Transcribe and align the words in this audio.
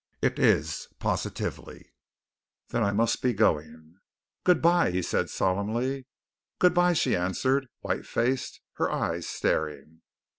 "It 0.19 0.39
is 0.39 0.87
positively." 0.97 1.85
"Then 2.69 2.81
I 2.83 2.91
must 2.91 3.21
be 3.21 3.33
going." 3.33 3.99
"Good 4.43 4.59
bye," 4.59 4.89
he 4.89 5.03
said 5.03 5.29
solemnly. 5.29 6.07
"Good 6.57 6.73
bye," 6.73 6.93
she 6.93 7.15
answered, 7.15 7.67
white 7.81 8.07
faced, 8.07 8.61
her 8.77 8.89
eyes 8.91 9.27
staring. 9.29 10.01